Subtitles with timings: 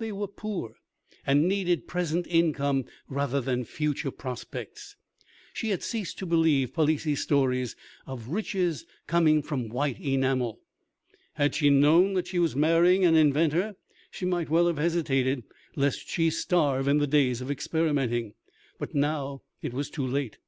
[0.00, 0.74] They were poor,
[1.24, 4.96] and needed present income rather than future prospects.
[5.54, 10.58] She had ceased to believe Palissy's stories of riches coming from white enamel.
[11.34, 13.76] Had she known that she was marrying an inventor,
[14.10, 15.44] she might well have hesitated,
[15.76, 18.34] lest she starve in the days of experimenting;
[18.80, 20.38] but now it was too late.